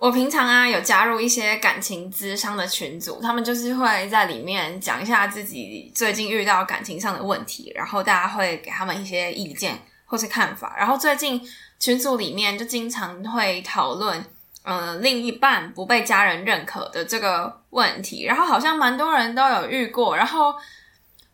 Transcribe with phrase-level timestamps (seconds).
[0.00, 10.74] 我平常啊有加入一些感情咨商的群组，他们就是会在里面讲一下自己最近遇到感情上的问题，然后大家会给他们一些意见或是看法。
[10.78, 11.38] 然后最近
[11.78, 14.24] 群组里面就经常会讨论，
[14.62, 20.54] 呃，另一半不被家人认可的这个问题，然后好像蛮多人都有遇过，然后。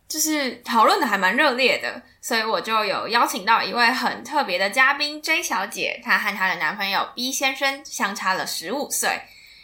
[0.08, 6.00] 就是讨论的还蛮热烈的，所以我就有邀请到一位很特别的嘉宾 J 小姐。
[6.04, 9.20] 她和她的男朋友 B 先生相差了十五岁。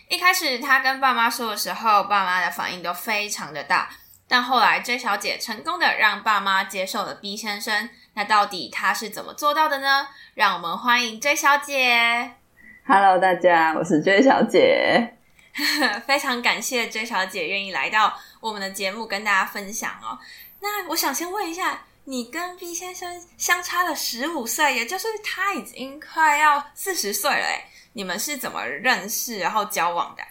[0.08, 3.90] 一开始她跟爸妈说的时候，爸妈的反应都非常的大。
[4.26, 7.88] 但后来 J 小姐成功的让爸妈接受了 B 先生。
[8.14, 10.08] 那到底她是怎么做到的呢？
[10.34, 12.32] 让我们欢迎 J 小姐。
[12.84, 15.14] Hello，大家，我是 J 小姐。
[16.06, 20.18] 非常感谢 J 小姐愿意来到我们的节目跟大家分享哦。
[20.60, 30.22] 那我想先问一下，你跟 B 先生相差了十五岁，也就是他已经快要四十岁了，诶，你们是怎么认识然后交往的？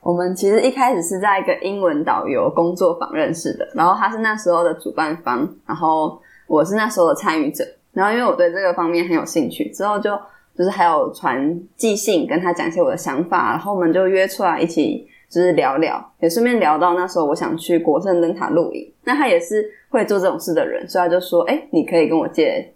[0.00, 10.16] 我们其实一开始是在一个英文导游工作坊认识的，然后他是那时候的主办方，然后我是那时候的参与者，然后因为我对这个方面很有兴趣，之后就。
[10.56, 22.74] 就是还有传寄信跟他讲一些我的想法，然后我们就约出来一起就是聊聊，也顺便聊到那时候我想去国盛灯塔露营，那他也是会做这种事的人，所以他就说：“哎、你可以跟我借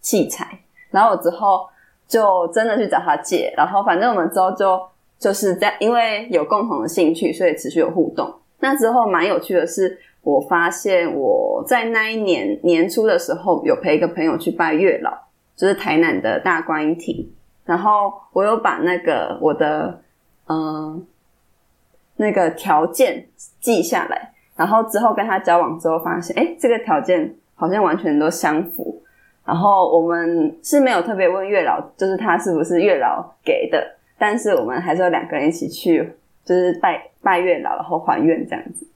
[0.00, 0.58] 器材。”
[0.90, 1.66] 然后我之后
[2.08, 4.80] 就真的去找他借，然后反正我们之后就
[5.18, 8.32] 就是在因为有共同的兴趣，所以持续有互动。
[8.60, 15.12] 那之后蛮有趣的是，我发现我在那一年年初的时候有陪一个朋友去拜月老。
[15.56, 17.30] 就是台南的大观音亭，
[17.66, 20.00] 然后我有把那个我的
[20.48, 21.06] 嗯、
[22.20, 23.26] 那个条件
[23.60, 29.02] 记下来，然后之后跟他交往之后发现，诶，这个条件好像完全都相符。
[29.42, 36.12] 然后我们是没有特别问月老，就是他是不是月老给的，但是我们还是有两个人一起去，
[36.44, 38.86] 就是拜拜月老，然后还愿这样子。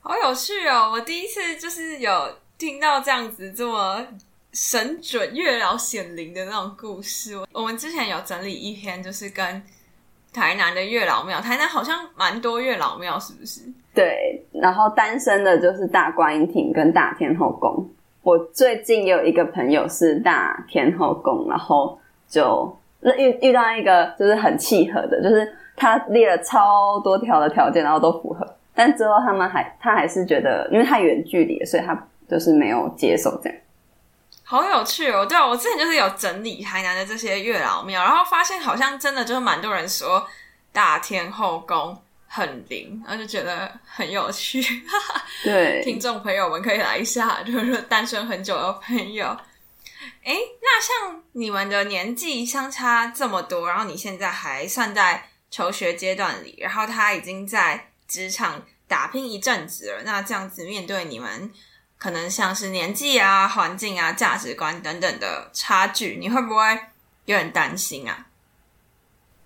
[0.00, 0.92] 好有趣哦！
[0.92, 2.10] 我第一次就是有
[2.56, 4.06] 听到这样子这么。
[4.52, 9.62] 神准月老显灵的那种故事，我们之前有整理一篇，就是跟
[10.36, 13.62] 台南的月老庙，台南好像蛮多月老庙，是不是？
[13.94, 17.88] 对，然后单身的就是大观音亭跟大天后宫。
[18.22, 21.98] 我最近有一个朋友是大天后宫，然后
[22.28, 22.76] 就
[23.16, 31.98] 遇遇到一个就是很契合的，就是他列了超多条的条件，然后都符合，但之后他们还他还是觉得因为太远距离，所以他
[32.28, 33.58] 就是没有接受这样。
[34.48, 35.26] 好有趣哦！
[35.26, 40.24] 对啊，我之前就是有整理台南的这些月老庙，然后发现好像真的就是蛮多人说
[40.70, 44.62] 大天后宫很灵，然后就觉得很有趣。
[45.42, 49.26] 对，听众朋友们可以来一下，就是单身很久的朋友。
[50.22, 61.52] 哎，那像你们的年纪相差这么多，然后你现在还算在求学阶段里，然后他已经在职场打拼一阵子了，那这样子面对你们。
[61.98, 66.62] 可能像是年纪啊、环境啊、价值观等等的差距，你会不会
[67.24, 68.26] 有点担心啊？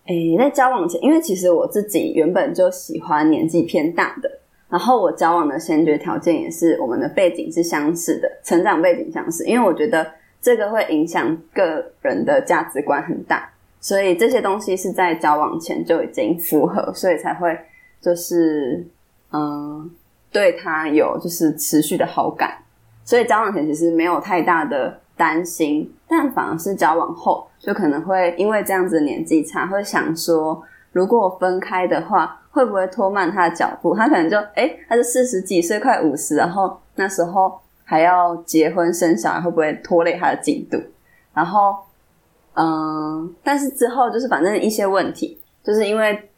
[0.06, 10.12] 诶、欸，在交往前，因为其实我自己原本就喜欢年纪偏大的，然后我交往的先决条件也是我们的背景是相似的，成长背景相似，因为我觉得
[10.43, 13.49] 这个会影响个人的价值观很大，
[13.81, 17.56] 所以这些东西是在交往前就已经符合，所以才会
[18.00, 18.84] 就是
[19.31, 19.88] 嗯。
[20.32, 22.56] 对他有就是持续的好感，
[23.04, 33.94] 所以交往前其实没有太大的担心，但反而是交往后就可能会因为这样子的年纪差，会想说如果我分开的话，会不会拖慢他的脚步？
[33.96, 40.78] 他可能就诶，他是四十几岁，快五十，然后那时候还要结婚生小孩，会不会拖累他的进度？
[41.34, 41.75] 然后，
[42.55, 46.31] 嗯，但是之后就是反正一些问题，就是因为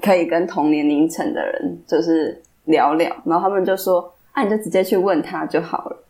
[0.00, 2.40] 可以跟同年龄层的人就是。
[2.64, 6.04] 聊聊，然后他们就说：“啊，你就直接去问他就好了。”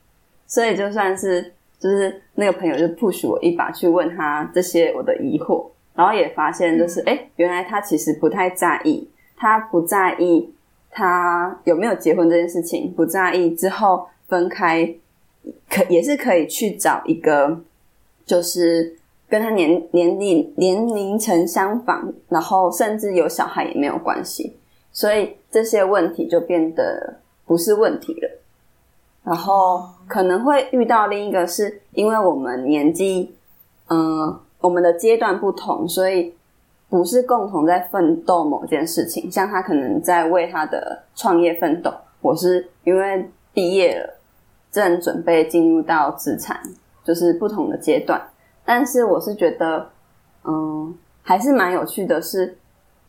[0.47, 10.53] 所以就算是就是那个朋友就 push 我一把去问他这些我的疑惑，然后也发现就是哎、欸，原来他其实不太在意，他不在意
[10.91, 14.95] 他有没有结婚这件事情，不在意之后分开
[15.69, 17.61] 可也是可以去找一个
[18.25, 18.97] 就是
[19.29, 24.57] 跟他年年龄年龄层相仿，然后甚至有小孩也没有关系。
[24.94, 28.31] 所以这些问题就变得不是问题了。
[29.25, 33.35] 然后可能会遇到另一个是因为我们年纪，
[33.88, 36.32] 嗯、呃，我们的阶段不同，所以
[36.88, 39.29] 不是共同在奋斗某件事情。
[39.29, 44.14] 像他可能在为他的创业奋斗，我是因为毕业了，
[44.70, 46.61] 正准备进入到资产，
[47.02, 48.23] 就是不同的阶段。
[48.64, 49.90] 但是我是觉得，
[50.44, 52.56] 嗯，还是蛮有趣的是。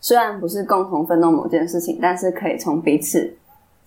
[0.05, 3.35] 虽然不是共同奋斗某件事情，但是可以从彼此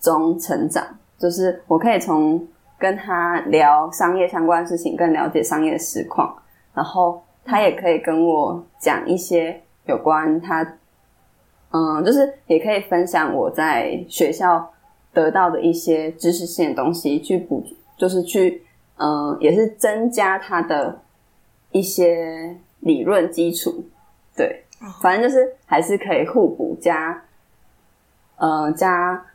[0.01, 0.85] 中成长。
[1.17, 2.45] 就是我可以从
[2.77, 6.35] 跟他聊商业相关的事情，更了解商业的实况，
[6.73, 10.61] 然后他也可以跟我讲一些有关他，
[11.71, 14.69] 嗯，就是也可以分享我在学校
[15.13, 17.63] 得到的一些知识性的东西，去补，
[17.95, 18.61] 就是去，
[18.97, 20.99] 嗯，也是增加他的
[21.71, 23.85] 一些理论基础，
[24.35, 24.65] 对。
[25.01, 27.21] 反正就是还是可以互补加，
[28.37, 29.25] 呃，加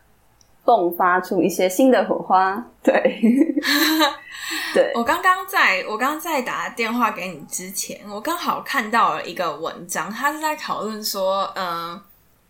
[0.65, 2.65] 迸发出一些新的火花。
[2.83, 3.21] 对，
[4.73, 4.91] 对。
[4.95, 12.03] 我刚刚在我刚刚在打电话给你之前，我刚好看到了一个文章，他是在讨论说，嗯、呃，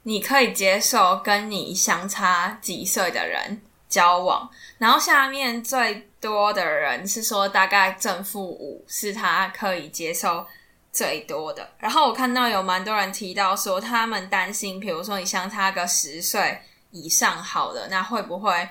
[0.05, 4.49] 你可以接受跟你相差几岁的人交往，
[4.79, 10.47] 然后下面最多的人是说大概正负五是他可以接受。
[10.95, 16.57] 最多的，然后我看到有蛮多人提到说，他们担心，比如说你相差个十岁
[16.93, 18.69] 以上，好的，那会不会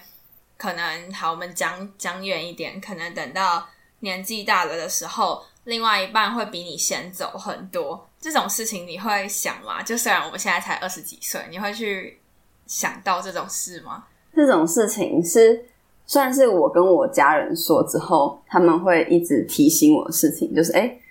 [0.57, 1.31] 可能好？
[1.31, 3.67] 我们讲讲远一点，可能等到
[3.99, 9.83] 年纪大了的时候，另外一半会比你先走很多，这种事情你会想吗？
[9.83, 12.21] 就虽然我们现在才二十几岁，你会去
[12.65, 14.05] 想到这种事吗？
[14.33, 15.65] 这种事情是
[16.07, 21.01] 算是我跟我家人说之后，他们会一直提醒我的事情，就是诶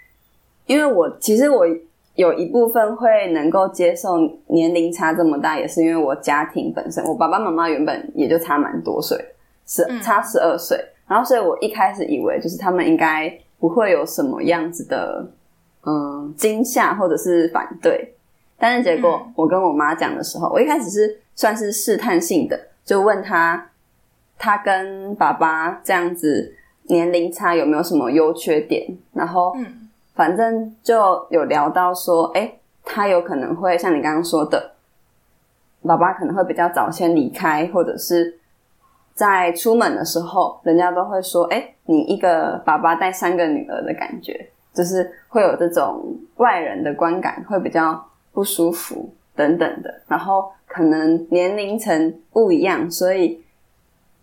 [0.66, 1.66] 因为我其实我
[2.14, 9.18] 有一部分会能够接受年龄差这么大，也是因为我家庭本身，我爸爸妈妈原本也就差蛮多岁，
[9.66, 10.78] 十差十二岁，
[11.08, 15.26] 然后所以我一开始以为就是他们应该不会有什么样子的
[15.86, 18.14] 嗯惊吓或者是反对，
[18.58, 23.70] 但是结果我跟我妈讲的时候，我一开始是算是试探性的，就问他
[24.38, 26.54] 他跟爸爸这样子
[26.84, 29.81] 年龄差有没有什么优缺点，然后嗯。
[30.14, 34.72] 反正就有聊到说，诶，他有可能会像你刚刚说的，
[35.82, 38.38] 爸爸可能会比较早先离开，或者是
[39.14, 50.02] 在出门的时候，人家都会说，诶，你一个爸爸带三个女儿的感觉，就是会有这种外人的观感，会比较不舒服等等的。
[50.06, 53.42] 然后可能年龄层不一样，所以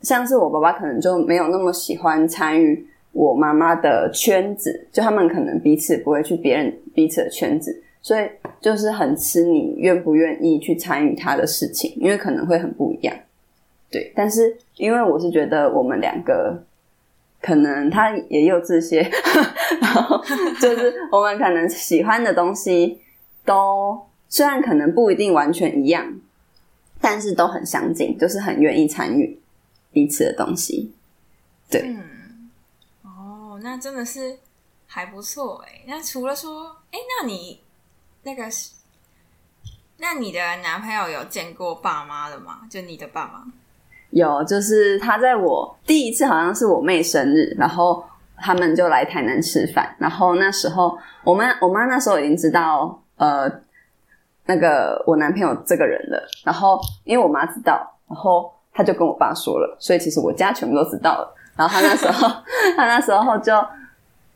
[0.01, 2.87] 像是我爸爸可能就没有那么喜欢参与。
[3.11, 8.29] 我妈妈的圈子，就他们可能彼此不会去别人彼此的圈子，所以
[8.61, 13.15] 就是很吃你愿不愿意去参与他的事情，因为可能会很不一样。
[13.91, 16.63] 对，但是因为我是觉得我们两个
[17.41, 19.01] 可能他也有这些，
[19.81, 20.23] 然后
[20.61, 22.99] 就是我们可能喜欢的东西
[23.43, 26.05] 都虽然可能不一定完全一样，
[27.01, 29.39] 但是都很相近，就是很愿意参与
[29.91, 30.91] 彼此的东西。
[31.67, 31.95] 对。
[33.61, 34.37] 那真的是
[34.87, 35.81] 还不错哎。
[35.87, 37.61] 那除了说，哎，那你
[38.23, 38.71] 那个是，
[39.97, 42.61] 那你的男朋友有见过爸妈了吗？
[42.69, 43.45] 就你的爸妈？
[44.11, 48.03] 有，就是他在我第一次好像是我妹生日，然后
[48.37, 49.95] 他们就来台南吃饭。
[49.99, 53.47] 然后那时候我妈我妈那时候已经知道呃
[54.45, 56.27] 那个我男朋友这个人了。
[56.43, 61.35] 然后因为我妈知道，然后他就跟我爸说了，所以其实我家全部都知道了。
[61.59, 62.29] 然后他那时候，
[62.77, 63.53] 他那时候就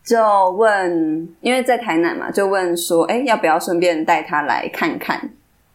[0.04, 5.18] 就问，因为在台南嘛，就问说，哎，要不要顺便带他来看看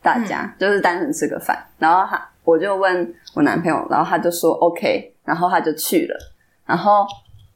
[0.03, 1.59] 大家，嗯、就是单纯吃个饭。
[1.79, 6.19] 然后他，我就问我男朋友，然后他就说 OK，然后他就去了。
[6.67, 7.07] 然后，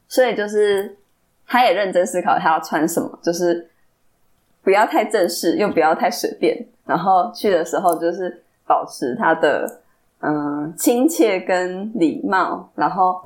[0.07, 0.97] 所以就是
[1.45, 3.69] 他也认真思考他要穿什么，就是
[4.63, 6.65] 不要太正式，又不要太随便。
[6.87, 9.81] 然后去的时候，就是保持他的
[10.21, 13.23] 嗯亲切跟礼貌，然后。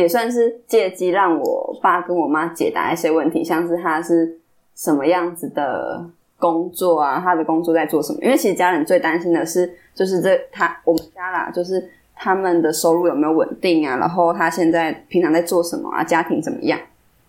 [0.00, 4.38] 也算是借机让我爸跟我妈解答一些问题，像是他是
[4.76, 8.18] 什么样子的工作啊，他的工作在做什么？
[8.22, 16.78] 因为其实家人最担心的是，就是这他我们家啦，就是他们的收入有没有稳定啊，然后他现在平常在做什么啊，家庭怎么样？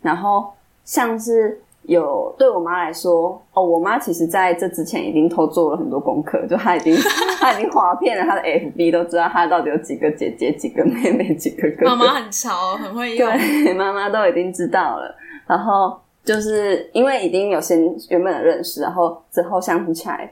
[0.01, 0.53] 然后
[0.85, 1.59] 像是。
[1.89, 6.96] 有对我妈来说，哦，我妈其实在这之前已经偷做了很多功课，就她已经
[7.41, 11.88] 她已经划遍了她的 FB，都知道她到底有几个姐姐、几个妹妹、几个哥哥。
[11.88, 13.27] 妈妈很潮，很会用。
[13.31, 15.15] 对，妈妈都已经知道了。
[15.48, 17.79] 然后就是因为已经有先
[18.10, 20.31] 原本的认识，然后之后相处起来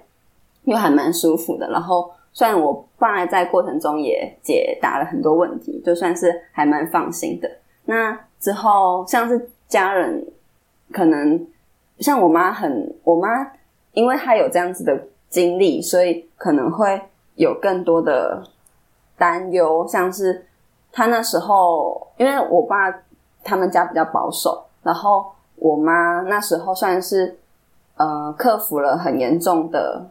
[0.65, 1.67] 又还蛮舒服的。
[1.71, 7.49] 然后虽然我爸在过程中也解答了很多问题，就算是还蛮放心的。
[7.85, 10.23] 那之后像是家人，
[10.91, 11.47] 可能
[11.99, 13.29] 像我妈很，我妈
[13.93, 17.01] 因为她有这样子的经历，所以可能会
[17.35, 18.43] 有更多的
[19.17, 20.45] 担忧，像是
[20.91, 22.93] 她那时候，因为我爸
[23.43, 27.37] 他们家比较保守，然后我妈那时候算是。
[27.99, 30.05] 呃，克服了很严重的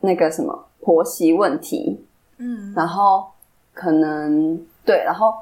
[0.00, 2.04] 那个什么婆媳问题，
[2.38, 3.24] 嗯，然后
[3.72, 5.32] 可能对，然后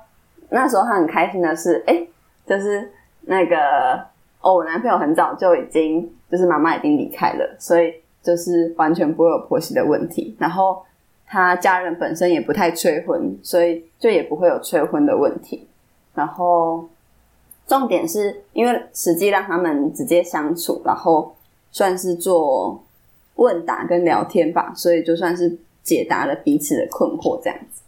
[0.51, 2.07] 那时候她很开心的是，哎，
[2.45, 2.93] 就是
[3.23, 4.05] 那个
[4.43, 10.37] 哦，我男朋友很早就已经就是妈妈已经离开了，所以就是完全不会有婆媳的问题。
[10.39, 10.85] 然后
[11.27, 15.67] 他家人本身也不太催婚，所以就也不会有催婚的问题。
[16.15, 16.87] 然后
[17.67, 21.35] 重点是因为实际让他们直接相处，然后。
[21.75, 22.85] 算是做
[23.37, 27.81] 问答跟聊天吧，所以就算是解答了彼此的困惑这样子。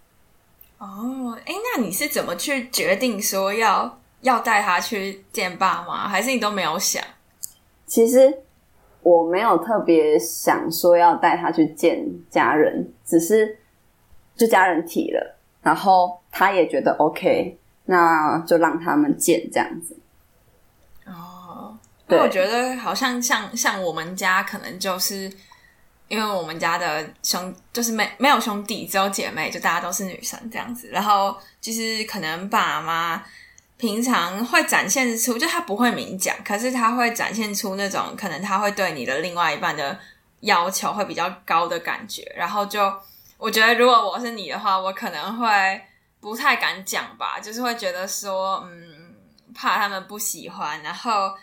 [0.79, 7.03] 哦，哎，那你是怎么去决定说要要带他去见爸妈，还是你都没有想？
[7.87, 8.43] 其实
[9.03, 13.59] 我没有特别想说要带他去见家人，只是
[14.35, 19.95] 就家人提了，然后他也觉得 OK，那就让他们见这样子。
[21.07, 21.79] 哦
[22.09, 25.31] 对，我觉得好像像像我们家，可能就是
[26.09, 30.89] 因为我们家的兄就是没没有兄弟，只有姐妹，就大家都是女生这样子。
[30.89, 33.23] 然后就是可能爸妈
[33.77, 39.99] 平常会展现出，就他不会明讲，可是他会展现出那种可能他会对你的另外一半的
[40.41, 42.23] 要求会比较高的感觉。
[42.37, 42.93] 然后就
[43.39, 45.81] 我觉得，如果我是你的话，我可能会
[46.21, 49.15] 不太敢讲吧，就是会觉得说，嗯，
[49.55, 51.35] 怕他们不喜欢，然后。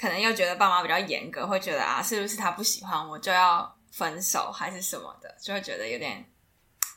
[0.00, 6.24] 可能又觉得爸妈比较严格，会觉得啊，是不是他不喜欢我就要分手还是什么的，就会觉得有点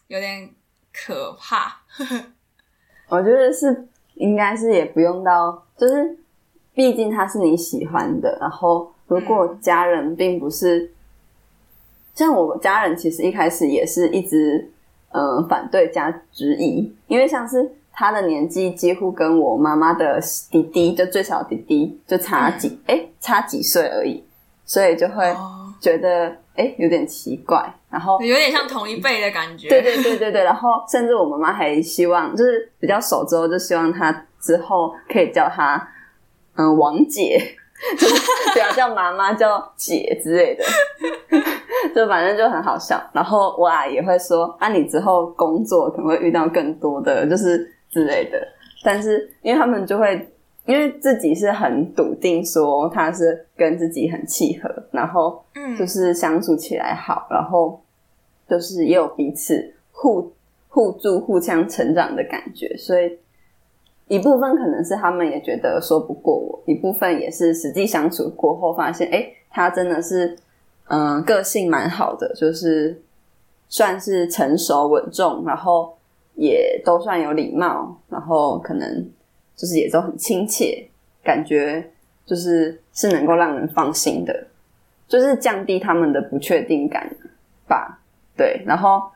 [0.06, 0.48] 有点
[0.94, 1.82] 可怕。
[3.08, 3.90] 我觉得是
[4.22, 6.18] 应该是也不用到，就是
[6.74, 8.38] 毕竟他是你喜欢的。
[8.40, 10.90] 然后如果家人并不是、嗯、
[12.16, 14.72] 像我家人，其实一开始也是一直
[15.12, 17.70] 呃反对加质疑，因为像是。
[17.94, 20.18] 他的年纪几乎跟我妈妈的
[20.50, 24.24] 弟弟，就最小的弟弟就差几哎、嗯欸、差几岁而已，
[24.66, 25.36] 所以就会
[25.82, 29.68] 觉得哎、欸、有点奇怪，然后有点像同一辈的感觉。
[29.70, 35.88] 对对对对对，然后甚至我妈妈还希望，就是比较熟之后，就希望她之后可以叫她
[36.56, 37.38] 嗯王姐，
[38.00, 38.16] 就是
[38.54, 40.64] 不要叫妈妈叫姐之类的，
[41.94, 43.00] 就反正就很好笑。
[43.14, 47.72] 然后我啊也会说，啊你之后工作可能会遇到更多的就是。
[47.94, 48.42] 之类的，
[48.86, 50.26] 但是因为他们就会，
[50.66, 55.44] 因为自己是很笃定说他是跟自己很契合，然后
[55.78, 57.81] 就是相处起来好，然后
[58.52, 60.32] 就是也有彼此互
[60.68, 63.18] 互助、互相成长的感觉，所以
[64.10, 70.38] 一部分可能是他们也觉得说不过我，一部分也是实际相处过后发现，诶，他真的是
[70.90, 73.02] 嗯、个性蛮好的，就是
[73.70, 75.96] 算是成熟稳重，然后。
[76.36, 79.06] 也都算有礼貌，然后可能
[79.56, 80.88] 就是也都很亲切，
[81.22, 81.86] 感觉
[82.26, 84.48] 就是是能够让人放心的，
[85.10, 87.14] 就是降低他们的不确定感
[87.68, 88.01] 吧。
[88.36, 89.12] 对，然后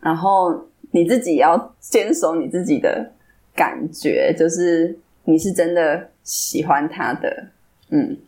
[0.00, 3.12] 然后你自己要坚守你自己的
[3.54, 7.48] 感觉，就是你是真的喜欢他的，
[7.90, 8.18] 嗯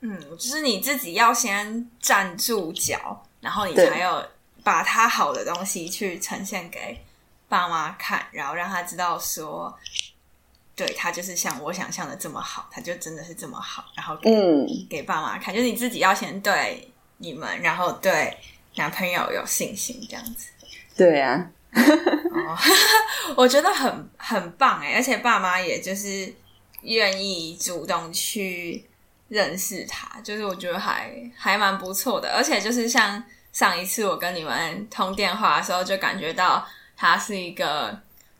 [0.00, 4.24] 嗯，就是你自己要先站住脚，然后你才有
[4.62, 6.98] 把他好的东西去呈现给。
[7.48, 9.72] 爸妈看，然后让他知道说，
[10.74, 13.84] 对，他就是像我想象的这么好，他就真的是这么好。
[13.94, 18.36] 然后给、嗯、给爸妈看，就是你自己要先对你们，然后对
[18.76, 20.48] 男朋友有信心，这样子。
[20.96, 22.56] 对啊，哦，
[23.36, 26.32] 我觉得很很棒哎，而且爸妈也就是
[26.82, 28.84] 愿意主动去
[29.28, 32.30] 认识他，就是我觉得还还蛮不错的。
[32.34, 36.66] 而且就是像上一次我跟你们通电话的时候，就感觉到。
[36.98, 37.94] 他是一个，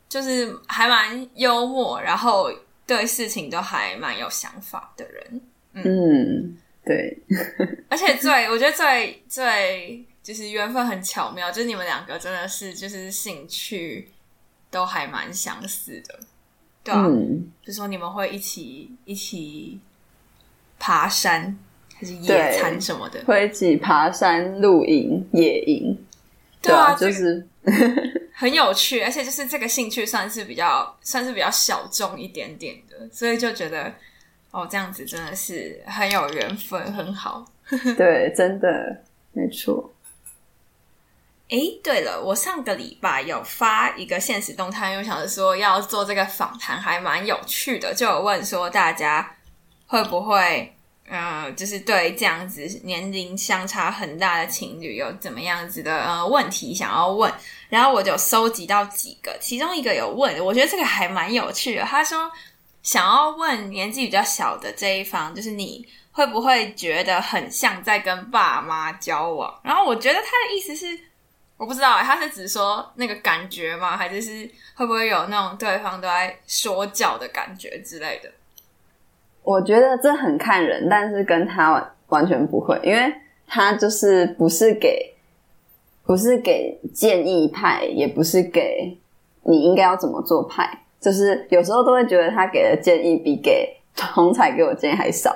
[0.09, 2.50] 就是还蛮幽默，然后
[2.87, 5.40] 对事情都还蛮有想法的人。
[5.75, 7.19] 嗯，嗯对。
[7.90, 14.11] 而且最，我觉得最最就是缘分很巧妙，就是你们两个真的是就是兴趣
[14.73, 16.18] 都还蛮相似的，
[16.83, 17.06] 对啊。
[17.06, 19.78] 嗯，就说你们会一起一起
[20.80, 21.56] 爬山，
[21.95, 23.23] 还是野餐什么的？
[23.25, 25.97] 会一起爬山、露营、野营。
[26.61, 27.47] 对啊，就是。
[28.38, 33.90] 很有趣，而且就是这个兴趣算是比较算是比较小众一点点的，所以就觉得
[34.50, 37.45] 哦，这样子真的是很有缘分，很好。
[37.97, 39.02] 对，真的
[39.33, 39.90] 没错。
[41.48, 49.36] 诶，对了，我上个礼拜有发一个限时动态，因为想着说要做这个访谈，还蛮有趣的，就有问说大家
[49.86, 50.74] 会不会，
[51.08, 57.32] 嗯、就是对这样子年龄相差很大的情侣有怎么样子的呃问题想要问，
[57.68, 62.28] 然后我就收集到几个，其中一个有问，我觉得这个还蛮有趣的，他说
[62.82, 69.60] 想要问年纪比较小的这一方，就是你会不会觉得很像在跟爸妈交往？
[69.62, 71.05] 然后我觉得他的意思是。
[71.58, 73.96] 我不知道，他是只说那个感觉吗？
[73.96, 78.30] 还是是会不会有那种对方都在说教的感觉之类的？
[79.42, 83.10] 我觉得这很看人，但是跟他完全不会，因为
[83.46, 85.14] 他就是不是给
[86.04, 88.98] 不是给建议派，也不是给
[89.44, 93.75] 你应该要怎么做派，就是有时候都会觉得他给的建议比给
[94.14, 95.34] 红彩给我建议还少。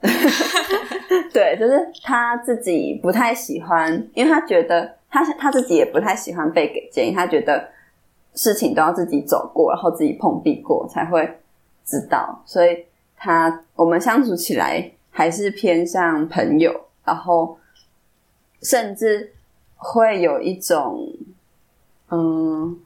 [1.32, 4.96] 对，就是他自己不太喜欢，因为他觉得。
[5.14, 7.70] 他他自己也不太喜欢被给建议，他觉得
[8.34, 11.38] 事情都要自己走过，然后自己碰壁过才会
[11.84, 12.84] 知道，所以
[13.16, 17.56] 他我们相处起来还是偏向朋友，然后
[18.60, 19.32] 甚至
[19.76, 21.08] 会有一种，
[22.10, 22.76] 嗯，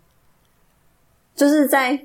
[1.34, 1.98] 就是在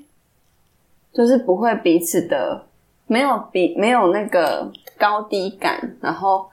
[1.11, 2.65] 就是不会彼此的
[3.07, 6.49] 没有比没有那个高低感，然后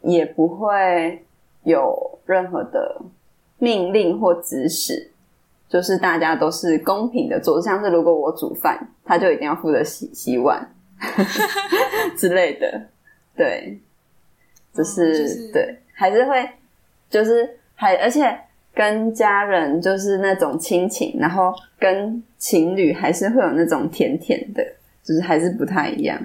[0.00, 1.24] 也不会。
[1.64, 3.00] 有任何的
[3.58, 5.10] 命令或指使，
[5.68, 10.74] 就是大家都是公平的做，像是如果我煮饭，他就一定要负责洗洗碗
[12.16, 12.88] 之类的，
[13.36, 13.78] 对，
[14.74, 16.48] 就是、嗯就是、对，还是会
[17.10, 18.38] 就是还而且
[18.74, 24.64] 跟家人就是那种亲情，然后跟情侣还是会有那种甜甜的，
[25.02, 26.18] 就是还是不太一样。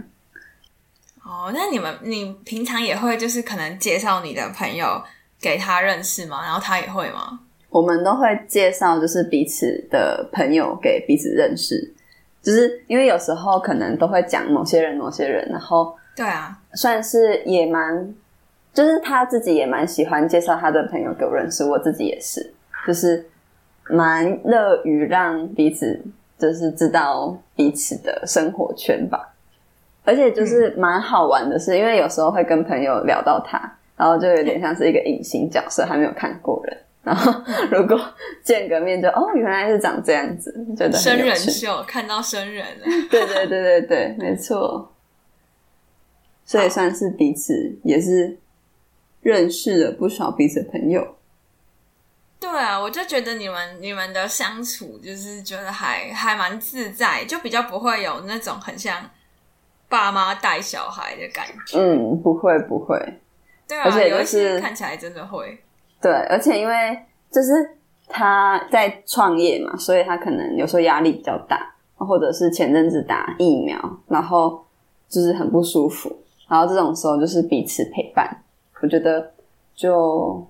[1.23, 5.03] 哦，那你们你平常也会就是可能介绍你的朋友
[5.41, 6.43] 给他认识吗？
[6.43, 7.39] 然后他也会吗？
[7.69, 11.93] 我们都会介绍，就是彼此的朋友给彼此认识，
[12.41, 18.15] 就是因为有时候可能都会讲某些人、某些人，然后对啊，算是也蛮，
[18.73, 22.53] 就是他自己也蛮喜欢介绍他的朋友给我认识，我自己也是，
[22.87, 23.23] 就是
[23.89, 26.01] 蛮乐于让彼此
[26.39, 29.35] 就是知道彼此的生活圈吧，
[30.05, 33.76] 而且就是蛮好玩的是，是因为有时候会跟朋友聊到他。
[33.97, 36.77] 然后就有点像是一个隐形角色，还没有看过人。
[37.03, 37.33] 然后
[37.71, 37.97] 如果
[38.43, 42.85] 见个面就，就哦，原来是长这样子，觉得生人秀，看到生人了。
[43.09, 44.93] 对对对对对，没错。
[46.45, 48.37] 所以算是彼此也是
[49.21, 51.15] 认识了不少彼此的朋友。
[52.39, 59.09] 对啊，我就觉得你们你们的相处就是觉得还还蛮自在，就比较不会有那种很像
[59.89, 61.77] 爸妈带小孩的感觉。
[61.79, 62.95] 嗯，不会不会。
[63.67, 65.59] 对啊，而且就是看起来真的会。
[66.01, 66.97] 对，而且因为
[67.31, 67.51] 就是
[68.07, 73.77] 他在创业嘛，所以他可能有时候压力比较大，或者是前阵子打疫苗，
[74.07, 74.63] 然后
[75.09, 76.15] 就是很不舒服，
[76.47, 78.29] 然后这种时候就是彼此陪伴，
[78.81, 79.33] 我觉得
[79.75, 80.47] 就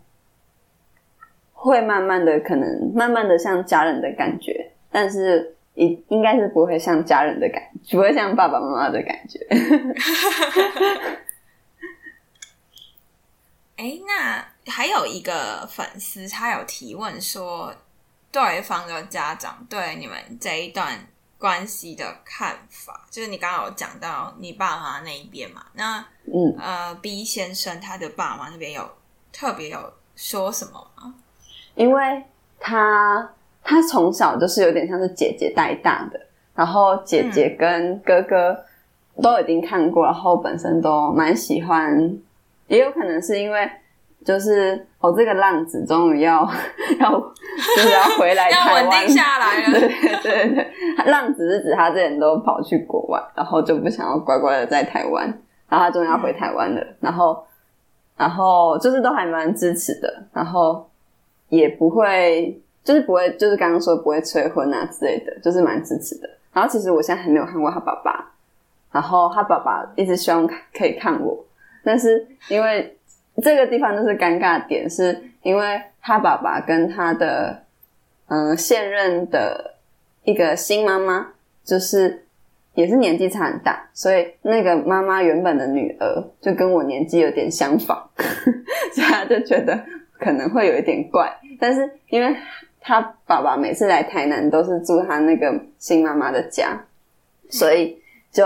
[1.53, 9.39] 会慢慢的，可能慢慢的像家人的感觉，但是应应该是不会像家人的感觉，不会像爸爸妈妈的感觉。
[13.77, 17.71] 哎，那还有一个粉丝，他有提问说，
[18.31, 20.97] 对方的家长对你们这一段
[21.37, 25.63] 关系的看法，就是你刚刚有讲到你爸妈那一边嘛？
[25.73, 28.89] 那嗯呃，B 先生他的爸妈那边有
[29.31, 31.13] 特别有说什么吗？
[31.75, 32.23] 因为
[32.59, 33.31] 他
[33.63, 36.19] 他从小就是有点像是姐姐带大的，
[36.55, 38.65] 然后姐姐跟哥哥
[39.21, 42.17] 都已经看过，然后本身都蛮喜欢。
[42.67, 43.69] 也有可能是因为，
[44.25, 46.47] 就是哦，这个浪子终于要
[46.99, 47.11] 要
[47.75, 49.71] 就是要回来 台湾，要稳定下来了。
[49.79, 50.71] 对对对对，
[51.05, 55.25] 浪子是指他之前都跑去国外，然后就不想要乖乖的在台湾，
[55.69, 57.45] 然后他终于要回台湾了，嗯、然后
[58.17, 60.89] 然后就是都还蛮支持的，然后
[61.49, 66.29] 也不会就是不会就是刚刚说不会催婚啊之类的，就是蛮支持的。
[66.51, 68.31] 然后其实我现在还没有看过他爸爸，
[68.91, 71.45] 然后他爸爸一直希望可以看我。
[71.87, 72.97] 但是因为
[73.41, 77.63] 这个地方就是尴尬点，是因为他爸爸跟他的
[78.27, 79.75] 嗯、现任的
[80.25, 81.25] 一个新妈妈，
[81.63, 82.25] 就是
[82.73, 88.05] 也是年纪差很大，所以那个妈妈原本的女儿就跟我年纪有点相仿，
[88.93, 89.81] 所以他就觉得
[90.19, 91.33] 可能会有一点怪。
[91.57, 92.35] 但是因为
[92.81, 96.77] 他爸爸每次来台南都是住他那个新妈妈的家，
[97.49, 97.97] 所以
[98.29, 98.45] 就。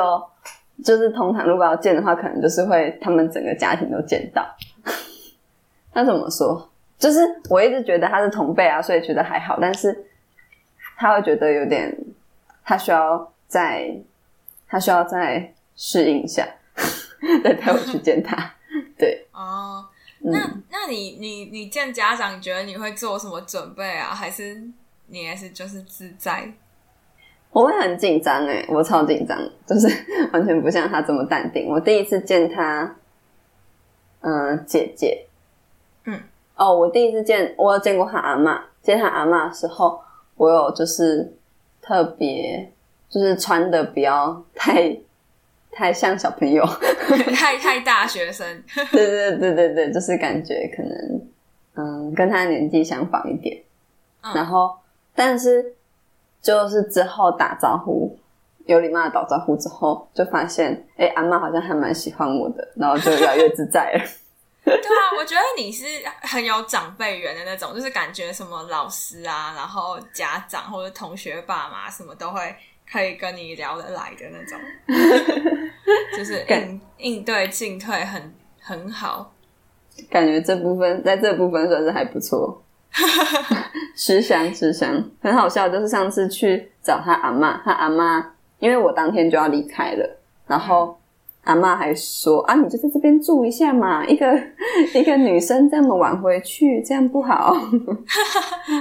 [0.83, 4.45] 就是通常如果要见的话，可能就是会他们整个家庭都见到。
[5.93, 6.69] 那怎么说？
[6.97, 10.05] 就是我一直觉得他是同辈啊，所以觉得还好，但是
[10.97, 11.91] 他会觉得有点，
[12.63, 13.91] 他需要再，
[14.67, 16.47] 他需要再适应一下，
[17.43, 18.53] 再带我去见他。
[18.97, 19.83] 对，哦，
[20.19, 20.39] 那
[20.69, 24.13] 那你你你见家长，你觉得你会做什么准备啊？
[24.13, 24.61] 还是
[25.07, 26.53] 你还是就是自在？
[27.53, 29.87] 我会很紧张诶，我超紧张，就是
[30.31, 31.67] 完全不像他这么淡定。
[31.69, 32.95] 我第一次见他，
[34.21, 35.25] 嗯、呃，姐姐，
[36.05, 36.17] 嗯，
[36.55, 39.99] 哦，我第一次见，我有见过他阿妈，见他阿妈的时候，
[40.37, 41.33] 我有就是
[41.81, 42.71] 特别，
[43.09, 44.97] 就是穿的不要太
[45.73, 46.65] 太像小朋友，
[47.35, 51.21] 太太大学生，对对对对对，就是感觉可能，
[51.75, 53.61] 嗯，跟他年纪相仿一点，
[54.21, 54.73] 嗯、然后
[55.13, 55.75] 但是。
[56.41, 58.17] 就是之后打招呼，
[58.65, 64.03] 有礼貌的打招呼之后，就发现，哎、欸，阿妈好像还蛮喜欢我的，然后就越来越自在了。
[64.63, 65.85] 对啊，我觉得你是
[66.21, 72.55] 很有长辈缘的那种，就是感觉什么老师啊，然后家长或者同学爸妈什么都会
[72.91, 74.59] 可以跟你聊得来的那种，
[76.15, 79.33] 就是应应对进退很很好，
[80.11, 82.61] 感觉这部分在这部分算是还不错。
[83.95, 85.69] 吃香吃香，很好笑。
[85.69, 90.97] 就是上次去找他阿妈，他阿妈因为我当天就要离开了，然后
[91.43, 94.27] 阿妈还说：“啊，你就在这边住一下嘛，一个
[94.93, 97.55] 一个女生这么晚回去，这样不好。”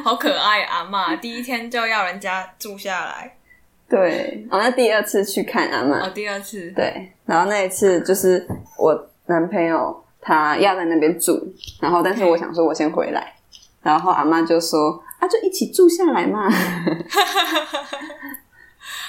[0.04, 3.32] 好可爱，阿妈第一天就要人家住下来。
[3.88, 8.46] 对，哦，那第二次去看阿妈，哦，第二次，对，然后那一次就是
[8.78, 11.40] 我男朋友他要在那边住，
[11.80, 13.32] 然后但是我想说我先回来。
[13.82, 16.48] 然后阿妈就说：“啊，就一起住下来嘛，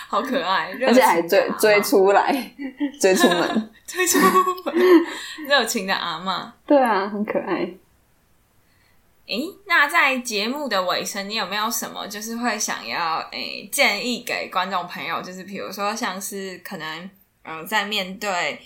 [0.08, 2.54] 好可爱，而且还追追出来，
[3.00, 4.76] 追出门， 追出门，
[5.48, 7.70] 热情的阿妈，对啊，很可爱。
[9.28, 15.22] 诶，那在节目的尾声，你有没有什么就是会想要诶建议给观众朋友？
[15.22, 17.00] 就是比如说，像是可能
[17.44, 18.60] 嗯、呃，在面对。”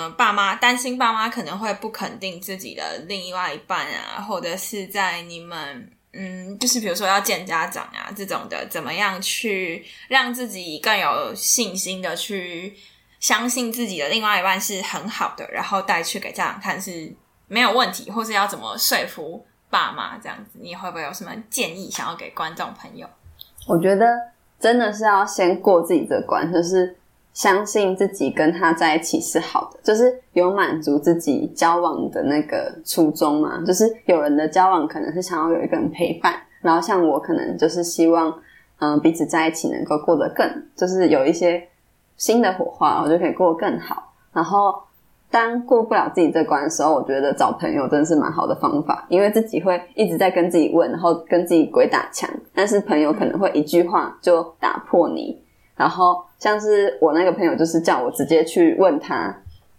[0.00, 12.72] 嗯、爸妈担心爸妈可能会不肯定自己的另外一半啊，或者是在你们嗯，就是比如说要见家长啊这种的，怎么样去让自己更有信心的去
[13.18, 17.12] 相信自己的另外一半是很好的，然后带去给家长看是
[17.48, 23.08] 没有问题，或是要怎么说服爸妈这样子，你会不会有什么建议想要给观众朋友？
[23.66, 24.06] 我觉得
[24.60, 26.96] 真的是要先过自己这关，就是。
[27.38, 33.62] 相信自己跟他在一起是好的，就是有满足自己交往的那个初衷嘛。
[33.64, 38.34] 就是有人的交往可能是想要有一个人陪伴，然后像我可能就是希望，
[38.80, 41.62] 嗯、彼此在一起能够过得更，就是有一些
[42.16, 44.12] 新的火花，我就可以过得更好。
[44.32, 44.74] 然后
[45.30, 55.40] 当过不了自己这关的时候，我觉得找朋友真的是蛮好的方法，因为自己会一直在跟自己问，然后跟自己鬼打墙，但是朋友可能会一句话就打破你。
[55.78, 59.34] 然后像是我那个朋友，就是叫我直接去问他，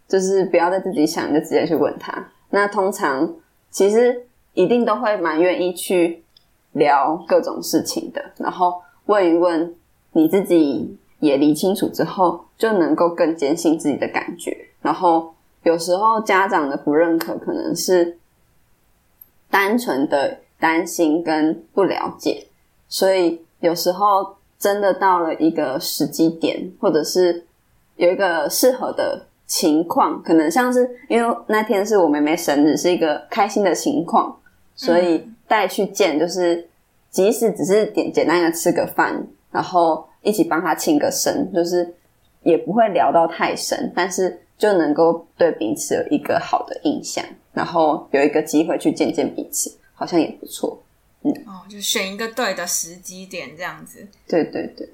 [0.08, 2.26] 就是不要再自己想，就直接去问他。
[2.52, 3.36] 那通常
[3.70, 6.24] 其实一定都会蛮愿意去
[6.72, 8.32] 聊各种事情的。
[8.38, 9.76] 然后问一问
[10.14, 14.56] 你自己也理清楚之后，就能够更坚信自己的感觉。
[14.82, 18.18] 然后有时候家长的不认可，可能是
[19.50, 22.48] 单纯的担心跟不了解，
[22.88, 24.39] 所以有时候。
[24.60, 27.46] 真的到了一个时机点，或者是
[27.96, 34.38] 有一个适合的情况，可能像是因为那天是我妹妹生日，是一个开心的情况，
[34.76, 36.68] 所以带去见，就是
[37.10, 41.96] 即使只是简简单的吃个饭，然后一起帮她庆个生，就是
[42.44, 50.78] 也不会聊到太深，但是就能够对彼此有一个好的印象，然后有一个机会去见见彼此，好像也不错。
[51.22, 54.08] 嗯、哦，就选一个对的时机点这样子。
[54.28, 54.90] 对对对，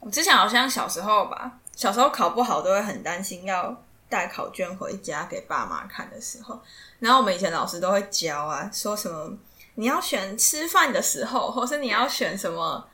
[0.00, 6.60] 我之前好像小时候吧，小时候考不好都会很担心，要带考卷回家给爸妈看的时候，
[6.98, 9.36] 然后我们以前老师都会教啊，说什么
[9.74, 12.86] 你要选吃饭的时候，或是你要选什么。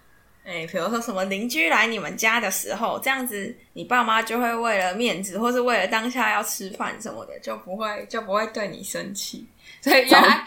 [0.49, 9.44] 哎，比如说什么邻居来你们家的时候，这样子你爸妈就会为了面子，或是为了当下要吃饭什么的，就不会就不会对你生气。
[9.81, 10.45] 所以原来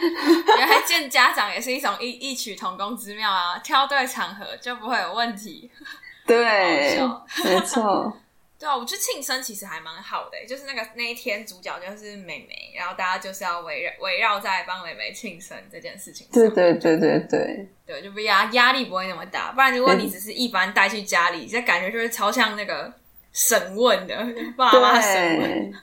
[0.58, 5.70] 原来见家长也是一种异异曲同工之妙啊，挑对场合就不会有问题。
[6.28, 7.00] 对，
[7.44, 8.16] 没错。
[8.60, 16.34] 对啊，我觉得庆生其实还蛮好的，就是那个那一天主角就是妹妹，然后大家就是要围绕围绕在帮妹妹庆生这件事情上。
[16.34, 19.54] 对对对对对，对，就不压压力不会那么大。
[19.54, 22.94] 不然如果你只是一般带去家里，这感觉就是超像那个
[23.32, 25.74] 审问的 爸妈审问，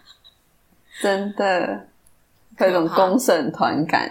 [1.00, 1.88] 真的，
[2.66, 4.08] 有种公审团感。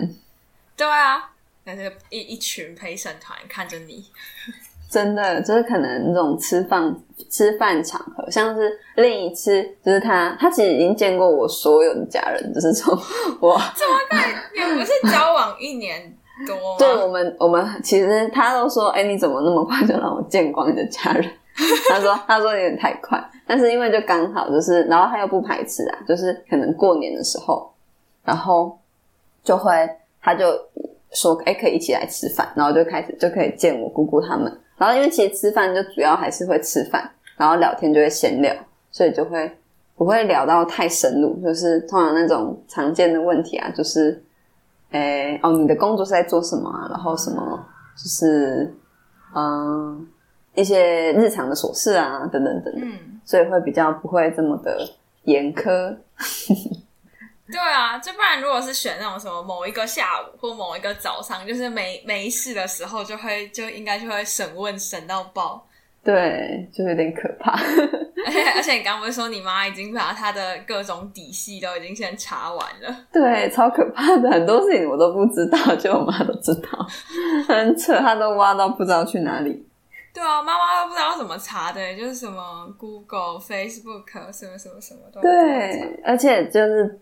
[0.77, 1.31] 对啊，
[1.63, 4.05] 那是一一群陪审团看着你。
[4.87, 6.95] 真的就是可能那种吃饭
[7.29, 12.93] 吃饭场合，像是另一次，就是他他其实已经见过我所有的家人，就是从
[13.41, 16.15] 我 怎么看也不是交往一年
[16.47, 21.29] 多，对我们我们其实他都说，哎、欸，你怎么那么快就让我见光你的家人？
[21.89, 27.73] 他说他说有点太快，但是因为就刚好就是，然后他又不排斥啊，就是可能过年的时候，
[28.25, 28.77] 然后
[29.43, 29.71] 就会
[30.21, 30.47] 他就
[31.11, 34.51] 说，哎、欸，可以一起来吃饭，然后就开始就可以见我姑姑他们。
[34.77, 38.53] 然后因为其实吃饭就主要还是会吃饭，然后聊天就会闲聊，
[38.91, 39.49] 所以就会
[39.95, 44.21] 不会聊到太深入，就是通常那种常见的问题啊，就是，
[44.91, 46.87] 诶哦，你的工作是在做什么啊？
[46.89, 48.75] 然后什么就是
[49.33, 50.05] 嗯
[50.55, 54.77] 一些日常的琐事啊，等等等等，嗯，所以会比较不会这么的
[55.23, 55.95] 严苛。
[57.47, 65.65] 对啊，就不然如果是选那种什么某一个下午或某一个早上，就是没没事的时候，就会就应该就会审问审到爆。
[66.03, 67.53] 对，就有点可怕。
[67.53, 72.95] 而 且而且你刚不是说你妈已经把她的各种底细都已经先查完了？
[73.11, 76.87] 对，超可怕的，很多事情我都不知道，就我妈都知道，
[77.47, 79.67] 很扯，她都挖到不知道去哪里。
[80.13, 86.99] 对啊，妈妈都不知道怎么查的，就是什么 Google、Facebook 什么什么什么都对，而且就是。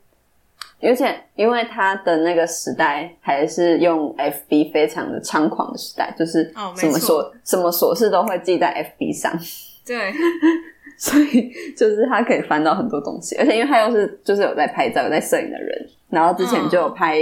[0.82, 6.44] 而且，因为他的那个时代还是用 FB 非常的猖狂的时代，就是
[6.76, 9.32] 什么琐、哦、什么琐事都会记在 FB 上。
[9.86, 10.14] 对，
[11.00, 13.36] 所以就是他可以翻到很多东西。
[13.38, 17.18] 而且，因为他又是就是有在拍照、有在摄影的人，然后之前就有拍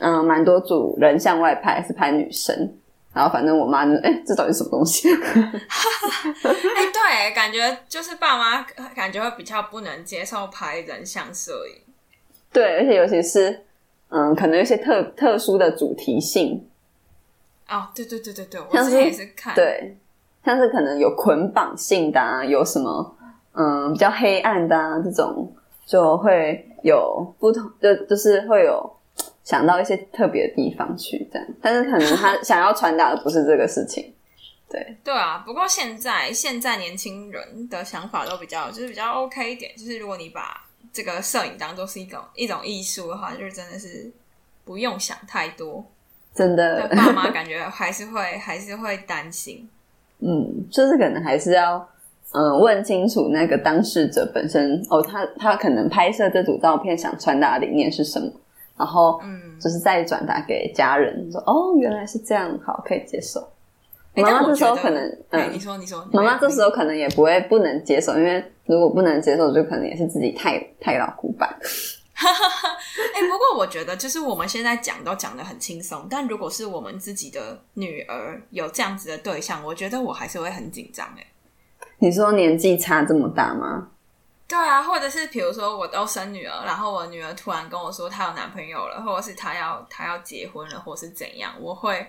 [0.00, 2.74] 嗯蛮、呃、多组人像外拍，是拍女生。
[3.12, 5.08] 然后反正我妈就哎、欸，这到底是什么东西？
[5.14, 8.62] 哎、欸，对，感觉就是爸妈
[8.94, 11.83] 感觉会比较不能接受拍人像摄影。
[12.54, 13.64] 对，而且尤其是，
[14.10, 16.64] 嗯，可能有些特特殊的主题性。
[17.68, 19.54] 哦，对对对对对，我之前也是看。
[19.56, 19.96] 对，
[20.44, 23.16] 像是可能有捆绑性的啊，有什么
[23.54, 25.52] 嗯比较黑暗的啊，这种
[25.84, 28.88] 就会有不同，就就是会有
[29.42, 34.14] 想到一些特别的地方去这样，但是可能他 想要传达的不是这个事情。
[34.70, 40.63] 对对啊，不过现在现在年轻人的想法都比较就是比较 OK 一点，就是如果你把。
[40.94, 44.10] 这个摄影当做是一种一种艺术的话，就是真的是
[44.64, 45.84] 不用想太多，
[46.32, 46.88] 真的。
[46.96, 49.68] 爸妈感觉还是会还是会担心，
[50.20, 51.86] 嗯，就是可能还是要
[52.32, 58.30] 嗯问清楚那个当事者本身哦，他他可能拍摄这组照片想传达的理念是什么，
[58.78, 63.46] 然后嗯，就是再转达给家人说哦，原来是这样，好，可以接受。
[64.22, 71.48] 妈妈这时候可能，嗯、欸，你说你说，妈妈这时候可能也不会不能接受，因为如果不能接受，就可能也是自己太太老古板。
[72.14, 72.68] 哈哈哈，
[73.12, 81.04] 哎，不过我觉得就是我们现在讲都讲得很轻松，但如果是我们自己的女儿有这样子的对象，我觉得我还是会很紧张。
[81.18, 81.26] 哎，
[81.98, 83.88] 你说年纪差这么大吗？
[84.46, 92.06] 对啊，或者是比如说我都生女儿，然后我女儿突然跟我说她有男朋友了，或者是她要她要结婚了，或是怎样，我会。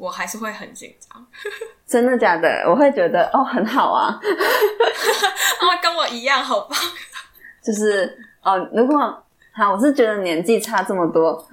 [0.00, 1.26] 我还是会很紧张，
[1.86, 2.64] 真的假的？
[2.66, 6.70] 我会觉得哦，很好啊， 哦，跟我一样，好棒。
[7.62, 8.96] 就是哦，如果
[9.52, 11.46] 好，我是觉得年纪差这么多，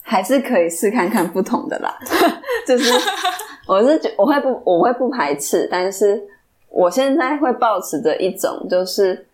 [0.00, 1.98] 还是可以试看看不同的啦。
[2.64, 2.92] 就是
[3.66, 6.22] 我是觉我会不我会不排斥，但是
[6.68, 9.26] 我现在会保持着一种，就是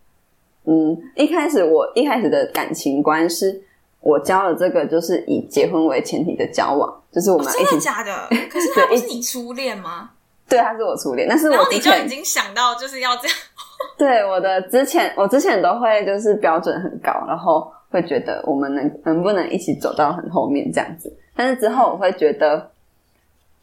[0.64, 3.62] 嗯，一开始我一开始的感情观是。
[4.04, 8.12] 我交了这个，就是以结婚为前提的交往，就是我们真的假的？
[8.52, 10.10] 可是他不是你初恋吗？
[10.46, 13.36] 对，他是我初恋，但是我然后你就已经想到就是要这样。
[13.96, 21.10] 对，我的之前，我之前都会就是标准很高，然后会觉得我们能能不能一起走到很后面这样子。
[21.34, 22.70] 但是之后我会觉得，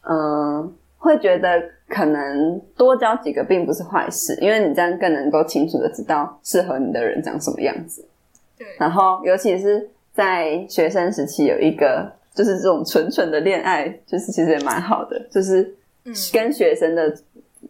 [0.00, 8.04] 嗯、呃，会觉得可能多交几个并不是坏事，因为你这样更能够清楚的知道适合你的人长什么样子。
[8.58, 9.88] 对，然后尤其是。
[10.12, 15.74] 在学生时期有一个就是这种纯纯的恋爱，就是其实也蛮好的，就是
[16.32, 17.14] 跟学生的，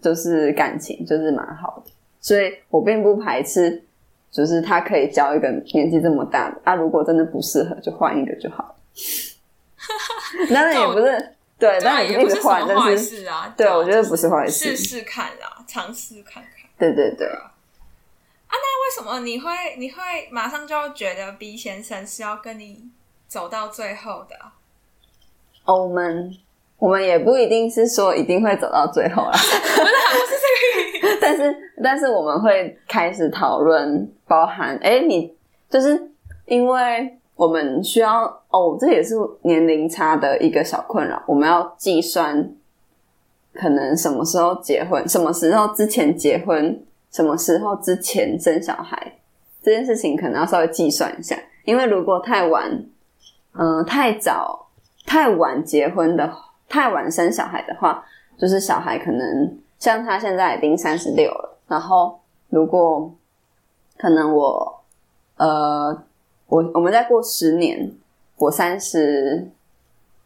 [0.01, 3.83] 就是感情就是蛮好的，所以我并不排斥，
[4.31, 8.75] 就是他可以交一个年纪这么大的啊，如果真的不适合，就换一个就好了。
[10.53, 13.53] 当然也不是对，当然也不是坏坏事啊。
[13.57, 16.69] 对，我觉得不是坏事，试试看啦，尝试看看。
[16.79, 17.29] 对对对。
[18.83, 19.97] 为什么你会你会
[20.31, 22.85] 马上就觉得 B 先生是要跟你
[23.29, 24.37] 走到最后的？
[25.65, 26.37] 哦，我们
[26.79, 31.19] 我们也不一定是说一定会走到最后啦， 不是，不是这个意思。
[31.21, 35.33] 但是但是我们会开始讨论，包含哎，你
[35.71, 36.11] 就是
[36.47, 41.23] 因为我们需要哦，这也是年龄差的一个小困扰。
[41.27, 42.53] 我们要计算，
[43.55, 49.19] 可能什么时候结婚，什么时候之前结婚，什么时候之前生小孩，
[49.63, 51.39] 这件事情可能要稍微计算一下。
[51.65, 52.69] 因为如果太晚，
[53.53, 54.67] 嗯、呃，太早、
[55.07, 56.33] 太晚结婚的，
[56.69, 58.05] 太晚生小孩的话，
[58.37, 63.15] 就是小孩可能像他现在已经三十六了，然后如果
[63.99, 64.83] 可能我，
[65.37, 66.03] 呃。
[66.49, 67.91] 我我们再过十年，
[68.37, 69.49] 我三十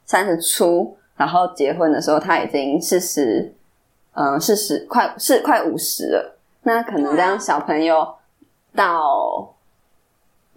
[0.05, 3.55] 三十出，然后结婚的时候他已经四十，
[4.13, 6.36] 嗯，四十快是快五十了。
[6.67, 8.15] 那可能这样小朋友
[8.75, 9.55] 到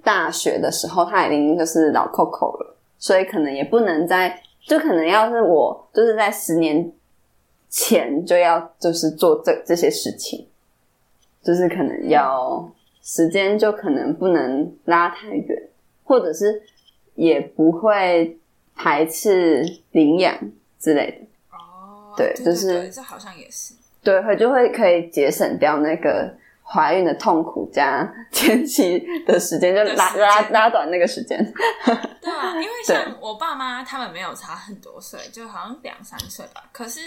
[0.03, 6.91] 大学的时候，他已经就是老扣扣了，所以可能也不能再，就可能要是我就是在十年
[7.69, 10.47] 前就要就是做这这些事情，
[11.43, 12.69] 就是可能要。
[13.01, 15.69] 时间就可能不能拉太远，
[16.03, 16.61] 或者是
[17.15, 18.37] 也不会
[18.75, 20.37] 排斥领养
[20.77, 21.57] 之类的。
[21.57, 23.73] 哦，对，对，就是这好像也是。
[24.03, 26.33] 对，会就会可以节省掉那个
[26.63, 31.37] 怀孕的痛苦加前期的时间，就拉拉拉短那个时间。
[32.21, 36.63] 对啊，因为像我爸妈他们没有差很多岁，就好像两三岁吧。
[36.71, 36.99] 可是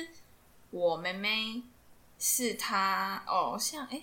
[0.71, 1.63] 我妹妹
[2.19, 4.01] 是她哦，像哎，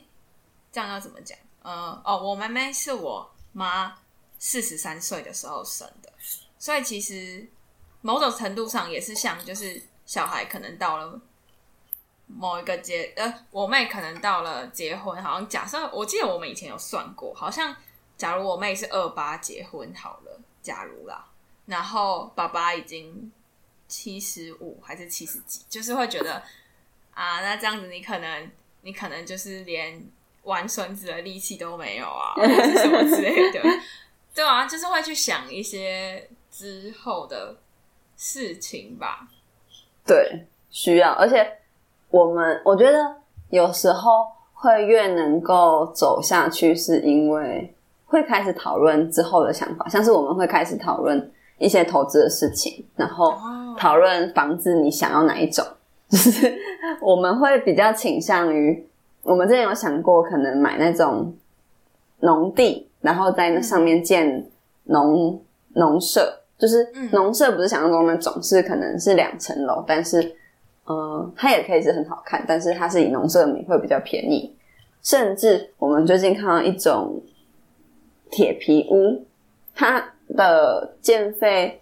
[0.72, 1.38] 这样要怎么讲？
[1.62, 3.94] 呃哦，我妹妹是我妈
[4.40, 6.10] 四十三岁的时候生的，
[6.58, 7.46] 所以其实
[8.02, 11.20] 某种程度上也是像，就是小孩可能到了
[12.30, 17.76] 某一个结，呃，我妹可能到了结婚，好像假设我记得我们以前有算过，好像
[18.16, 21.26] 假如我妹是二八结婚好了，假如啦，
[21.66, 23.32] 然后爸爸已经
[23.88, 26.42] 七十五还是七十几，就是会觉得
[27.14, 30.02] 啊，那这样子你可能你可能就是连。
[30.44, 33.62] 玩孙子的力气都没有啊， 或者什么之类的，
[34.34, 37.56] 对啊，就是会去想一些之后的
[38.16, 39.28] 事情吧。
[40.08, 41.59] 对，需要，而且
[42.10, 42.98] 我们我觉得
[43.50, 47.74] 有时候会越能够走下去，是因为
[48.06, 53.34] 会开始讨论之后的想法，像是我们会开始讨论一些投资的事情，然后
[53.78, 55.66] 讨论房子你想要哪一种，
[56.10, 56.58] 就是
[57.02, 58.86] 我们会比较倾向于。
[59.22, 61.32] 我们之前有想过，可能买那种
[62.22, 64.50] 农地，然后在那上面建
[64.86, 65.40] 农
[65.74, 70.36] 农舍，就是农舍不是想象中那种，是可能是两层楼，但是
[70.90, 74.54] 呃，它也可以是很好看，但是它是以农舍的名会比较便宜。
[75.02, 77.22] 甚至我们最近看到一种
[78.30, 79.24] 铁皮屋，
[79.74, 81.80] 它的建费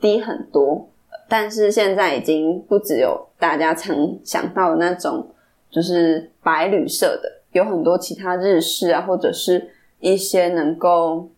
[0.00, 0.88] 低很多，
[1.28, 5.28] 但是现在已经不只有大家常想到的那种。
[5.70, 11.28] 就是白旅社的，有很多其他日式啊，或者是一些能够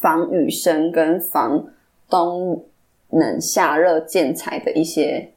[0.00, 1.62] 防雨声跟防
[2.08, 2.64] 冬
[3.10, 5.30] 冷夏热建材的一些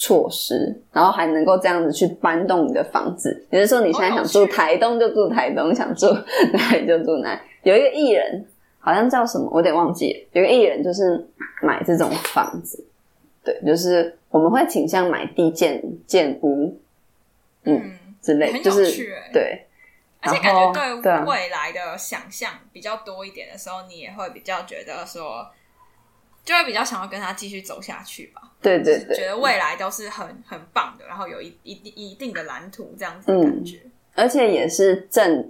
[0.00, 3.46] 措施，然后还能够这样子去搬动你的房子。
[3.50, 6.06] 也就是说，你现在想住台东就住台东， 想住
[6.54, 7.40] 哪里就住哪里。
[7.64, 8.46] 有一个艺人，
[8.78, 10.28] 好像叫什么，我有点忘记了。
[10.32, 11.28] 有一个艺人就是
[11.60, 12.82] 买这种房子，
[13.44, 16.80] 对，就是我们会倾向买地建建屋。
[17.64, 18.90] 嗯，之类就是
[19.34, 19.66] 对，
[20.22, 25.46] 而且感觉对未来的想象比较多一点的时候，你也会比较觉得说，
[26.44, 28.42] 就会比较想要跟他继续走下去吧。
[28.62, 35.48] 对对对，觉得未来都是很很棒的，然后有一一定一定的蓝图这样子的感觉，嗯，而且也是正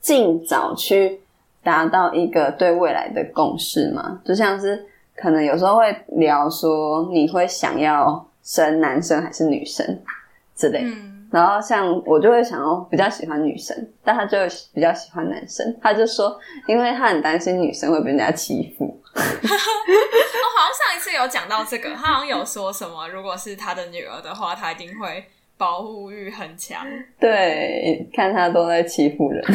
[0.00, 1.20] 尽早去
[1.62, 4.20] 达到一个对未来的共识嘛。
[4.24, 4.84] 就像是
[5.16, 10.02] 可能有时候会聊说，你会想要生男生还是女生
[10.54, 10.80] 之类。
[10.84, 14.38] 嗯然后像我就会想要比较喜欢女生，但他就
[14.72, 15.76] 比较喜欢男生。
[15.82, 18.96] 他就说，因为他很担心女生会被人家欺负。
[19.14, 25.24] 我 好像上一次有讲到这个，他好像有说什么，如果是他的女儿的话，他一定会
[25.56, 26.84] 保护欲很强。
[27.20, 29.42] 对，看他都在欺负人。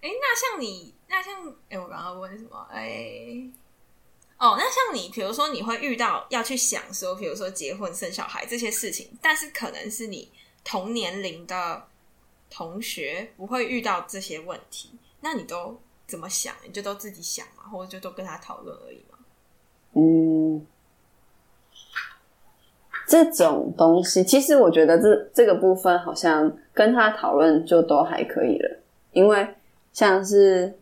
[0.00, 1.34] 哎，那像你，那像
[1.70, 2.66] 哎，我刚刚问什么？
[2.72, 3.50] 哎。
[4.36, 10.30] 哦，那像你，比如说你会遇到要去想说，比如说结婚生小孩这些事情，但是可能是你
[10.62, 11.88] 同年龄的
[12.50, 16.54] 同学不会遇到这些问题，那你都怎么想？
[16.64, 19.18] 你就都自己想嘛，或者就都跟他讨论而已嘛？
[19.94, 20.66] 嗯，
[23.06, 28.78] 这种东西其实我觉得这这个部分好像跟他讨论就都还可以了，
[29.12, 29.46] 因为
[29.92, 30.78] 像是。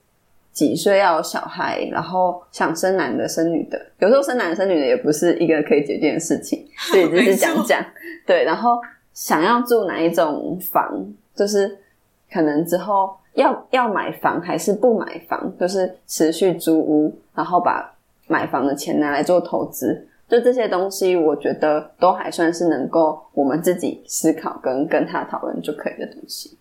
[0.53, 7.83] 几岁要有小孩，然后想生男的生女的，有时候生男生女的也不是一个可以决定的事情，所以就是讲讲。
[8.27, 8.79] 对，然后
[9.15, 11.79] 想要住哪一种房，就是
[12.31, 17.95] 可能之后要要买房还是不买房，就是持续租屋，然后把
[18.27, 26.57] 买房的钱拿来做投资，就这些东西，我觉得都还算是能够我们自己思考跟跟他讨论就可以的东西。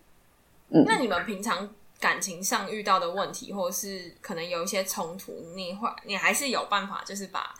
[0.70, 1.68] 嗯，那你们平常
[2.00, 7.54] 感情上遇到的问题，或是可能有一些冲突，你会你还是有办法，就是把。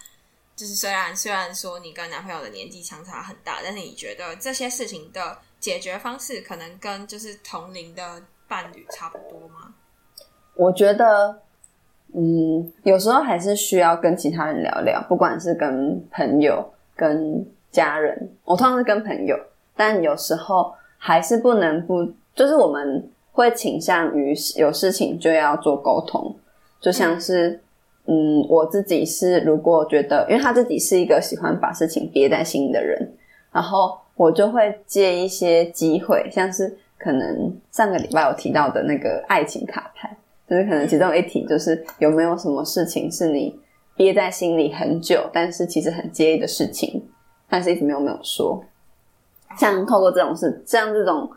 [0.55, 9.72] 就是虽然虽然说你跟男朋友的年纪相差很大，但是你觉得这些事情的解决方式可能跟就是同龄的伴侣差不多吗？
[10.55, 11.38] 我觉得，
[12.12, 16.62] 嗯，有时候还是需要跟其他人聊聊，不管是跟朋友、
[16.94, 19.34] 跟家人，我通常是跟朋友，
[19.74, 26.36] 但有时候还是不能不，就是我们会倾向于有事情就要做沟通，
[26.78, 27.59] 就像是。
[28.05, 33.12] 嗯，我自己是如果觉得，因为他自己是一个喜欢把事情憋在心里的人，
[33.53, 40.16] 然后我就会借一些机会，像是可能上个礼拜有提到的那个爱情卡牌，
[40.48, 43.59] 就是可能其中一题就是有没有什么事情是你
[43.96, 47.05] 憋在心里很久，但是其实很介意的事情，
[47.48, 48.64] 但是一直没有没有说。
[49.59, 51.28] 像透过这种事，像这种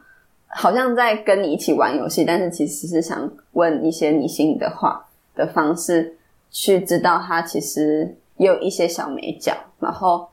[0.48, 5.06] 好像在跟你一起玩游戏，但是其实是想问一些你心里的话
[5.36, 6.18] 的方式。
[6.52, 10.26] 去知道他其实也有一些小眉角，然后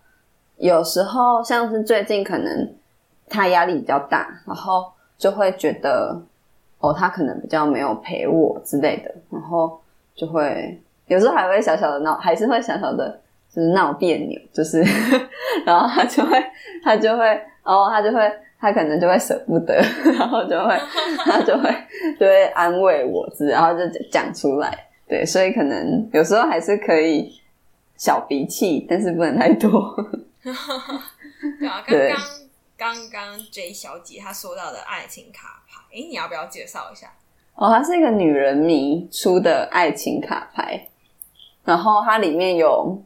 [0.56, 2.72] 有时候像是最近可能
[3.28, 4.91] 他压力比较大，然后
[5.22, 6.20] 就会觉得
[6.80, 9.80] 哦，他可能比较没有陪我之类的，然后
[10.16, 14.82] 就会有时候还会小小的闹，还是会小小的就是闹别扭，就是
[15.64, 16.44] 然后他就会
[16.82, 17.24] 他就会
[17.62, 19.80] 哦，他就会他可能就会舍不得，
[20.18, 20.76] 然后就会
[21.18, 21.70] 他就会
[22.18, 24.76] 就会安慰我，然后就讲出来。
[25.06, 27.30] 对，所以可能有时候还是可以
[27.96, 29.70] 小脾气，但是不能太多。
[30.42, 32.18] 对啊，刚刚
[32.82, 37.06] 刚刚 J 小姐她说到的爱情卡牌，诶，你要不要介绍一下？
[37.54, 40.88] 哦，它是一个女人迷出的爱情卡牌，
[41.64, 43.00] 然后它里面有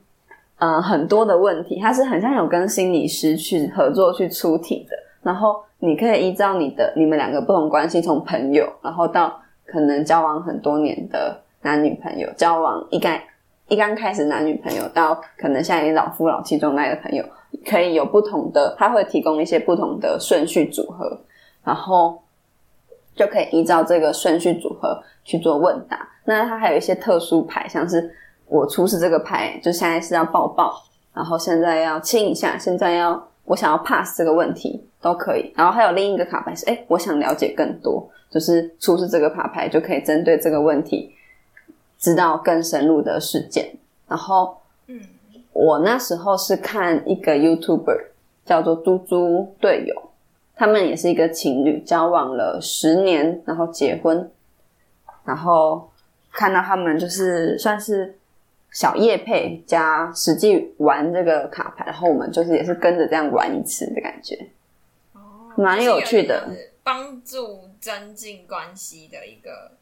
[0.56, 11.42] 嗯、很多的问题，它是很像有跟心理师去合作去出题的，然后你可以依照你的你们两个不同关系，从朋友，然后到可能交往很多年的。
[11.62, 13.18] 男女朋友交往一刚
[13.66, 17.24] 一刚开始，男女朋友到可能现在老夫老妻状态的朋友，
[17.64, 21.18] 可以有不同的，他会提供一些不同的顺序组合，
[21.62, 22.20] 然后
[23.14, 26.08] 就可以依照这个顺序组合去做问答。
[26.24, 28.12] 那他还有一些特殊牌，像是
[28.46, 30.82] 我出示这个牌，就现在是要抱抱，
[31.14, 35.52] 然后现在要亲一下，现在要我想要 pass 这个问题都可以。
[35.54, 41.12] 然后还有另一个卡牌是，诶，我想了解更多，就是出示这个卡牌就可以针对这个问题。
[41.98, 43.74] 知道更深入的事件，
[44.06, 44.54] 然后，
[45.58, 48.08] 我那时候是看一个 YouTuber
[48.44, 50.10] 叫做猪猪队友，
[50.54, 54.30] 他们也是一个情侣，交往了十年，然后结婚，
[55.24, 55.90] 然后
[56.30, 58.16] 看到他们就是算是
[58.70, 64.48] 小叶配加实际玩这个卡牌，然后我们就是也是跟着这样玩一次的感觉，
[65.14, 65.20] 哦，
[65.56, 66.48] 蛮有趣的，
[66.82, 69.72] 帮助增进关系的一个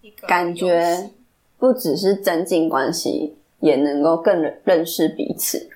[0.00, 1.10] 一个感觉。
[1.58, 5.68] 不只是增进关系，也能够更认识彼此。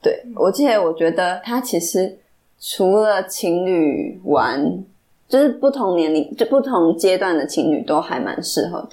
[0.00, 2.18] 对，我记得，我觉得他其实
[2.60, 4.84] 除了情侣玩，
[5.28, 8.90] 就是不同年龄、就不同阶段的情侣都还蛮适合的。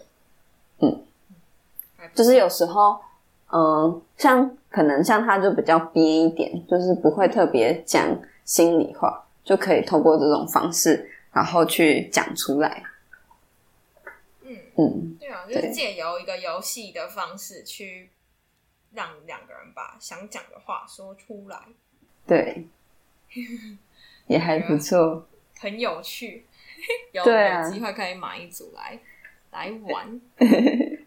[0.79, 0.99] 嗯，
[2.13, 2.97] 就是有时候，
[3.51, 8.03] 嗯、呃，像可能像他就比较憋一点，就是不会特别讲
[8.43, 12.81] 心里话，就可以透过这种方式，然后去讲出来。
[14.77, 18.09] 嗯，对啊，就是借由一个游戏的方式去
[18.91, 21.59] 让两个人把想讲的话说出来。
[22.27, 22.67] 对，
[24.27, 25.27] 也还不错，
[25.59, 26.45] 很有趣。
[27.13, 28.99] 有对啊，有机会可以买一组来
[29.51, 30.21] 来玩。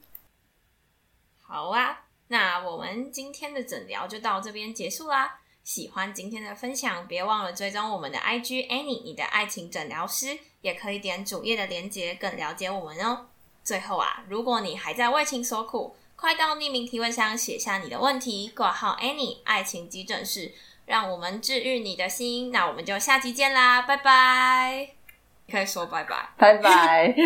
[1.43, 5.41] 好啊，那我们今天的诊疗就到这边结束啦。
[5.63, 13.29] 喜欢今天的分享，别忘了追踪我们的 IG Annie，你的爱情诊疗师，也可以点主页的链接，更了解我们哦。
[13.69, 20.55] 最后啊，如果你还在为情所苦，快到匿名提问箱写下你的问题，挂号 Annie 爱情急诊室，
[20.87, 22.51] 让我们治愈你的心。
[22.51, 24.89] 那我们就下期见啦，拜拜！
[25.51, 27.15] 可以说拜拜，拜拜。